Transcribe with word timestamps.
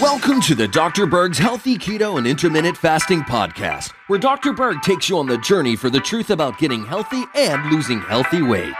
Welcome 0.00 0.40
to 0.42 0.54
the 0.54 0.68
Dr. 0.70 1.06
Berg's 1.06 1.38
Healthy 1.38 1.76
Keto 1.76 2.18
and 2.18 2.26
Intermittent 2.26 2.76
Fasting 2.76 3.22
Podcast, 3.22 3.90
where 4.06 4.18
Dr. 4.20 4.52
Berg 4.52 4.80
takes 4.82 5.08
you 5.08 5.18
on 5.18 5.26
the 5.26 5.38
journey 5.38 5.74
for 5.74 5.90
the 5.90 5.98
truth 5.98 6.30
about 6.30 6.56
getting 6.58 6.84
healthy 6.86 7.24
and 7.34 7.68
losing 7.72 8.00
healthy 8.00 8.42
weight. 8.42 8.74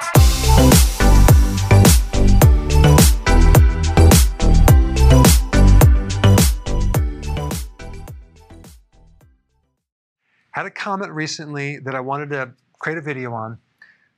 Had 10.53 10.67
a 10.67 10.71
comment 10.71 11.11
recently 11.11 11.79
that 11.81 11.97
I 11.97 12.01
wanted 12.01 12.31
to 12.31 12.53
create 12.79 12.99
a 12.99 13.03
video 13.03 13.33
on. 13.33 13.59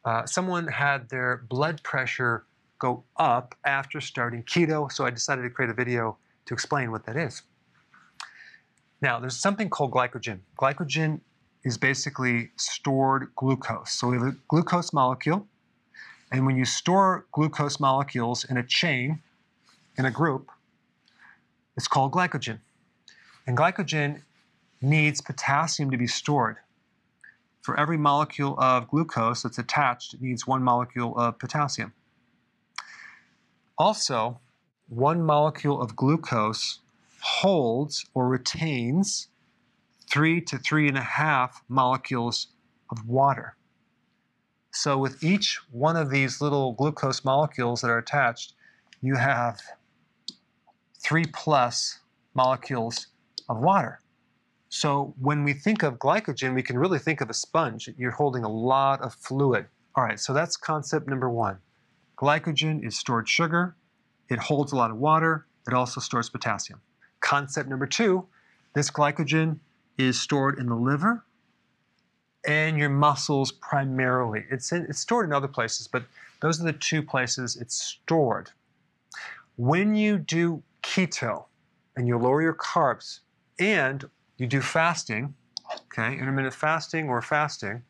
Uh, 0.05 0.27
someone 0.27 0.67
had 0.67 1.09
their 1.09 1.39
blood 1.49 1.83
pressure 1.83 2.45
go 2.79 3.05
up 3.17 3.55
after 3.65 4.01
starting 4.01 4.43
keto, 4.43 4.91
so 4.91 5.05
I 5.05 5.11
decided 5.11 5.43
to 5.43 5.51
create 5.51 5.71
a 5.71 5.75
video 5.75 6.17
to 6.47 6.55
explain 6.55 6.91
what 6.91 7.05
that 7.07 7.17
is. 7.17 7.43
Now, 9.01 9.19
there's 9.21 9.37
something 9.37 9.69
called 9.69 9.93
glycogen. 9.93 10.41
Glycogen 10.59 11.21
is 11.65 11.77
basically 11.77 12.51
stored 12.57 13.29
glucose. 13.37 13.93
So 13.93 14.09
we 14.09 14.17
have 14.19 14.27
a 14.27 14.37
glucose 14.49 14.93
molecule, 14.93 15.47
and 16.33 16.47
when 16.47 16.57
you 16.57 16.65
store 16.65 17.27
glucose 17.33 17.79
molecules 17.81 18.45
in 18.45 18.57
a 18.57 18.63
chain, 18.63 19.21
in 19.99 20.05
a 20.05 20.11
group, 20.11 20.51
it's 21.77 21.89
called 21.89 22.13
glycogen. 22.13 22.61
And 23.47 23.57
glycogen 23.57 24.23
needs 24.81 25.21
potassium 25.21 25.91
to 25.91 25.97
be 25.97 26.07
stored. 26.07 26.57
For 27.63 27.79
every 27.79 27.97
molecule 27.97 28.55
of 28.59 28.89
glucose 28.89 29.43
that's 29.43 29.59
attached, 29.59 30.15
it 30.15 30.23
needs 30.23 30.47
one 30.47 30.63
molecule 30.63 31.17
of 31.19 31.39
potassium. 31.39 31.93
Also, 33.79 34.41
one 34.89 35.23
molecule 35.23 35.81
of 35.83 35.97
glucose 35.97 36.81
holds 37.21 38.07
or 38.15 38.29
retains 38.29 39.29
three 40.11 40.41
to 40.41 40.59
three 40.59 40.89
and 40.89 40.97
a 40.97 41.03
half 41.03 41.63
molecules 41.69 42.49
of 42.91 43.07
water. 43.07 43.57
So, 44.71 44.99
with 44.99 45.23
each 45.25 45.61
one 45.71 45.97
of 45.97 46.11
these 46.11 46.41
little 46.41 46.73
glucose 46.73 47.25
molecules 47.25 47.81
that 47.81 47.91
are 47.91 47.99
attached, 47.99 48.55
you 49.01 49.17
have 49.17 49.61
three 50.99 51.25
plus 51.33 52.01
molecules 52.35 53.09
of 53.49 53.59
water. 53.59 54.01
So, 54.69 55.15
when 55.19 55.45
we 55.45 55.53
think 55.53 55.83
of 55.83 55.99
glycogen, 55.99 56.55
we 56.55 56.63
can 56.63 56.79
really 56.79 56.99
think 56.99 57.21
of 57.21 57.31
a 57.31 57.35
sponge. 57.35 57.89
You're 57.97 58.11
holding 58.11 58.45
a 58.45 58.51
lot 58.51 59.01
of 59.03 59.15
fluid. 59.15 59.67
All 59.95 60.05
right, 60.05 60.21
so 60.21 60.33
that's 60.33 60.57
concept 60.57 61.09
number 61.09 61.31
one. 61.31 61.59
Glycogen 62.17 62.85
is 62.85 62.99
stored 62.99 63.29
sugar. 63.29 63.77
It 64.29 64.39
holds 64.39 64.73
a 64.73 64.77
lot 64.77 64.91
of 64.91 64.97
water. 64.97 65.47
It 65.67 65.75
also 65.75 66.01
stores 66.01 66.31
potassium. 66.31 66.81
Concept 67.21 67.69
number 67.69 67.87
two, 67.87 68.27
this 68.75 68.91
glycogen 68.91 69.59
is 69.99 70.21
stored 70.21 70.59
in 70.59 70.67
the 70.67 70.75
liver 70.75 71.25
and 72.47 72.79
your 72.79 72.89
muscles 72.89 73.51
primarily. 73.53 74.45
It's, 74.51 74.73
in, 74.73 74.87
it's 74.89 75.01
stored 75.01 75.27
in 75.27 75.33
other 75.33 75.49
places, 75.49 75.89
but 75.89 76.05
those 76.41 76.61
are 76.61 76.65
the 76.65 76.73
two 76.73 77.03
places 77.03 77.57
it's 77.57 77.75
stored. 77.75 78.51
When 79.57 79.95
you 79.95 80.19
do 80.19 80.63
keto 80.83 81.47
and 81.97 82.07
you 82.07 82.19
lower 82.19 82.43
your 82.43 82.55
carbs 82.55 83.21
and 83.59 84.09
you 84.37 84.47
do 84.47 84.61
fasting, 84.61 85.35
okay, 85.87 86.13
intermittent 86.13 86.55
fasting 86.55 87.09
or 87.09 87.21
fasting, 87.21 87.83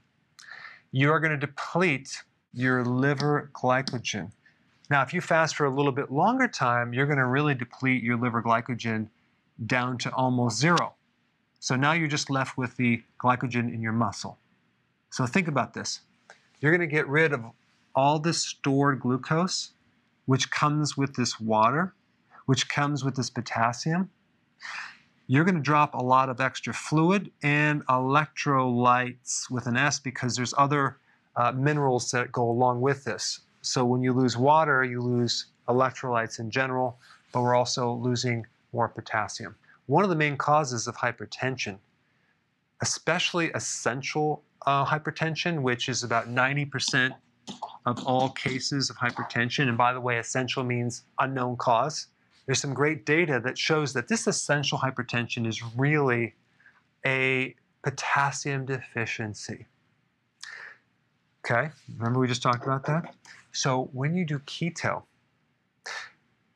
you 0.93 1.11
are 1.11 1.21
going 1.21 1.39
to 1.39 1.47
deplete 1.47 2.23
your 2.57 2.85
liver 2.85 3.51
glycogen. 3.53 4.33
Now, 4.89 5.03
if 5.03 5.13
you 5.13 5.21
fast 5.21 5.57
for 5.57 5.67
a 5.67 5.71
little 5.71 5.93
bit 5.93 6.11
longer 6.11 6.49
time, 6.49 6.95
you're 6.95 7.07
going 7.07 7.19
to 7.19 7.27
really 7.27 7.55
deplete 7.55 8.03
your 8.03 8.17
liver 8.17 8.43
glycogen 8.43 9.09
down 9.67 9.99
to 9.99 10.15
almost 10.15 10.59
zero. 10.59 10.95
So 11.61 11.77
now 11.77 11.93
you're 11.93 12.09
just 12.09 12.31
left 12.31 12.57
with 12.57 12.77
the 12.77 13.03
glycogen 13.23 13.73
in 13.73 13.83
your 13.83 13.93
muscle. 13.93 14.39
So 15.11 15.27
think 15.27 15.49
about 15.49 15.75
this. 15.75 16.01
You're 16.61 16.75
going 16.75 16.89
to 16.89 16.93
get 16.93 17.07
rid 17.09 17.35
of 17.35 17.45
all 17.95 18.19
this 18.19 18.41
stored 18.41 19.01
glucose, 19.01 19.73
which 20.25 20.51
comes 20.51 20.97
with 20.97 21.15
this 21.15 21.39
water, 21.39 21.95
which 22.47 22.71
comes 22.71 23.05
with 23.05 23.17
this 23.17 23.29
potassium. 23.29 24.11
You're 25.27 25.45
going 25.45 25.57
to 25.57 25.61
drop 25.61 25.95
a 25.95 26.03
lot 26.03 26.31
of 26.31 26.41
extra 26.41 26.73
fluid 26.73 27.31
and 27.43 27.85
electrolytes 27.87 29.51
with 29.51 29.67
an 29.67 29.77
S 29.77 30.01
because 30.01 30.37
there's 30.37 30.55
other 30.57 30.99
uh, 31.37 31.53
minerals 31.53 32.11
that 32.11 32.33
go 32.33 32.49
along 32.49 32.81
with 32.81 33.05
this. 33.05 33.41
So 33.61 33.85
when 33.85 34.03
you 34.03 34.13
lose 34.13 34.37
water, 34.37 34.85
you 34.85 35.01
lose 35.01 35.47
electrolytes 35.69 36.39
in 36.39 36.51
general, 36.51 36.99
but 37.33 37.43
we're 37.43 37.55
also 37.55 37.93
losing 37.93 38.47
more 38.73 38.89
potassium. 38.89 39.57
One 39.87 40.05
of 40.05 40.11
the 40.11 40.17
main 40.17 40.37
causes 40.37 40.87
of 40.87 40.97
hypertension, 40.97 41.79
especially 42.81 43.51
essential 43.53 44.43
uh, 44.67 44.85
hypertension, 44.85 45.63
which 45.63 45.89
is 45.89 46.03
about 46.03 46.29
90% 46.29 47.15
of 47.87 48.05
all 48.05 48.31
cases 48.31 48.91
of 48.91 48.97
hypertension. 48.97 49.69
And 49.69 49.79
by 49.79 49.93
the 49.93 50.01
way, 50.01 50.19
essential 50.19 50.65
means 50.65 51.05
unknown 51.21 51.57
cause. 51.57 52.09
There's 52.47 52.61
some 52.61 52.75
great 52.75 53.07
data 53.07 53.41
that 53.45 53.59
shows 53.59 53.93
that 53.93 54.09
this 54.09 54.27
essential 54.27 54.79
hypertension 54.79 55.47
is 55.47 55.63
really 55.77 56.35
a 57.05 57.55
potassium 57.83 58.67
deficiency. 58.67 59.67
Okay, 61.49 61.71
remember 61.97 62.19
we 62.19 62.27
just 62.27 62.43
talked 62.43 62.65
about 62.65 62.85
that? 62.87 63.15
So 63.53 63.89
when 63.93 64.17
you 64.17 64.25
do 64.25 64.41
keto, 64.41 65.05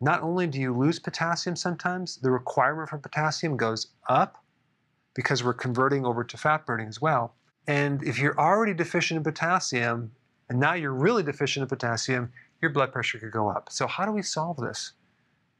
not 0.00 0.20
only 0.20 0.48
do 0.48 0.60
you 0.60 0.76
lose 0.76 0.98
potassium 0.98 1.54
sometimes, 1.54 2.16
the 2.16 2.30
requirement 2.32 2.88
for 2.88 2.98
potassium 2.98 3.56
goes 3.56 3.92
up 4.08 4.42
because 5.14 5.44
we're 5.44 5.54
converting 5.54 6.04
over 6.04 6.24
to 6.24 6.36
fat 6.36 6.66
burning 6.66 6.88
as 6.88 7.00
well. 7.00 7.36
And 7.68 8.02
if 8.02 8.18
you're 8.18 8.36
already 8.36 8.74
deficient 8.74 9.18
in 9.18 9.22
potassium, 9.22 10.10
and 10.48 10.58
now 10.58 10.74
you're 10.74 10.92
really 10.92 11.22
deficient 11.22 11.62
in 11.62 11.68
potassium, 11.68 12.32
your 12.60 12.72
blood 12.72 12.92
pressure 12.92 13.20
could 13.20 13.30
go 13.30 13.48
up. 13.48 13.68
So 13.70 13.86
how 13.86 14.04
do 14.04 14.10
we 14.10 14.22
solve 14.22 14.56
this? 14.56 14.94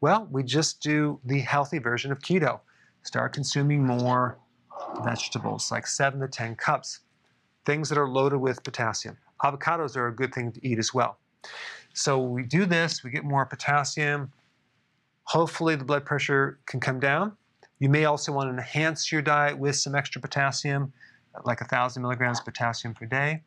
Well, 0.01 0.27
we 0.33 0.43
just 0.43 0.83
do 0.83 1.21
the 1.25 1.39
healthy 1.39 1.79
version 1.79 2.11
of 2.11 2.19
keto. 2.19 2.59
Start 3.05 3.33
consuming 3.33 3.87
more 3.87 4.39
vegetables, 5.05 5.71
like 5.71 5.87
seven 5.87 6.19
to 6.19 6.27
10 6.27 6.57
cups 6.57 7.01
things 7.71 7.89
that 7.89 7.97
are 7.97 8.09
loaded 8.09 8.39
with 8.39 8.65
potassium. 8.65 9.17
Avocados 9.45 9.97
are 9.97 10.09
a 10.09 10.13
good 10.13 10.35
thing 10.35 10.51
to 10.51 10.67
eat 10.67 10.81
as 10.81 10.93
well. 10.93 11.19
So 11.95 12.19
we 12.19 12.43
do 12.43 12.67
this, 12.67 13.05
we 13.05 13.11
get 13.13 13.23
more 13.23 13.47
potassium. 13.47 14.33
Hopefully 15.23 15.77
the 15.77 15.85
blood 15.85 16.05
pressure 16.05 16.59
can 16.67 16.81
come 16.81 16.99
down. 16.99 17.37
You 17.79 17.89
may 17.89 18.07
also 18.07 18.33
want 18.33 18.49
to 18.49 18.55
enhance 18.55 19.13
your 19.13 19.23
diet 19.23 19.57
with 19.57 19.77
some 19.77 19.95
extra 19.95 20.21
potassium, 20.21 20.93
like 21.45 21.61
1,000 21.61 22.03
milligrams 22.03 22.41
of 22.41 22.45
potassium 22.45 22.93
per 22.93 23.07
day, 23.07 23.45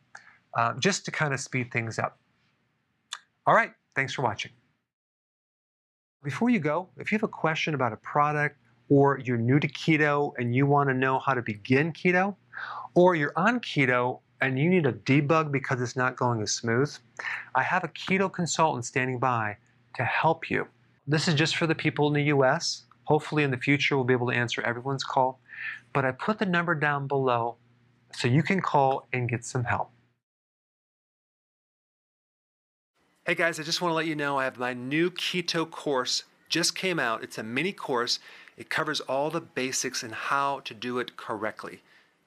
uh, 0.54 0.72
just 0.78 1.04
to 1.04 1.10
kind 1.10 1.34
of 1.34 1.40
speed 1.40 1.70
things 1.70 1.98
up. 1.98 2.18
All 3.46 3.54
right, 3.54 3.72
thanks 3.94 4.14
for 4.14 4.22
watching. 4.22 4.52
Before 6.22 6.48
you 6.48 6.60
go, 6.60 6.88
if 6.96 7.12
you 7.12 7.16
have 7.16 7.24
a 7.24 7.28
question 7.28 7.74
about 7.74 7.92
a 7.92 7.98
product 7.98 8.56
or 8.88 9.20
you're 9.22 9.36
new 9.36 9.60
to 9.60 9.68
keto 9.68 10.32
and 10.38 10.54
you 10.54 10.64
want 10.64 10.88
to 10.88 10.94
know 10.94 11.18
how 11.18 11.34
to 11.34 11.42
begin 11.42 11.92
keto, 11.92 12.34
or 12.94 13.14
you're 13.14 13.32
on 13.36 13.60
keto 13.60 14.20
and 14.40 14.58
you 14.58 14.68
need 14.68 14.86
a 14.86 14.92
debug 14.92 15.50
because 15.50 15.80
it's 15.80 15.96
not 15.96 16.16
going 16.16 16.42
as 16.42 16.52
smooth, 16.52 16.94
I 17.54 17.62
have 17.62 17.84
a 17.84 17.88
keto 17.88 18.32
consultant 18.32 18.84
standing 18.84 19.18
by 19.18 19.56
to 19.96 20.04
help 20.04 20.50
you. 20.50 20.66
This 21.06 21.28
is 21.28 21.34
just 21.34 21.56
for 21.56 21.66
the 21.66 21.74
people 21.74 22.08
in 22.08 22.14
the 22.14 22.24
US. 22.34 22.84
Hopefully, 23.04 23.42
in 23.42 23.50
the 23.50 23.58
future, 23.58 23.96
we'll 23.96 24.04
be 24.04 24.14
able 24.14 24.30
to 24.30 24.36
answer 24.36 24.62
everyone's 24.62 25.04
call. 25.04 25.38
But 25.92 26.04
I 26.04 26.12
put 26.12 26.38
the 26.38 26.46
number 26.46 26.74
down 26.74 27.06
below 27.06 27.56
so 28.12 28.28
you 28.28 28.42
can 28.42 28.60
call 28.60 29.06
and 29.12 29.28
get 29.28 29.44
some 29.44 29.64
help. 29.64 29.90
Hey 33.26 33.34
guys, 33.34 33.58
I 33.58 33.62
just 33.62 33.80
want 33.80 33.92
to 33.92 33.96
let 33.96 34.06
you 34.06 34.14
know 34.14 34.38
I 34.38 34.44
have 34.44 34.58
my 34.58 34.74
new 34.74 35.10
keto 35.10 35.70
course 35.70 36.24
just 36.48 36.74
came 36.74 36.98
out. 36.98 37.24
It's 37.24 37.38
a 37.38 37.42
mini 37.42 37.72
course. 37.72 38.18
It 38.56 38.70
covers 38.70 39.00
all 39.00 39.30
the 39.30 39.40
basics 39.40 40.02
and 40.02 40.14
how 40.14 40.60
to 40.60 40.74
do 40.74 40.98
it 40.98 41.16
correctly. 41.16 41.80